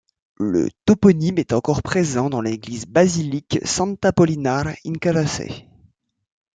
[0.39, 5.41] Le toponyme est encore présent dans l'église Basilique Sant'Apollinare in Classe.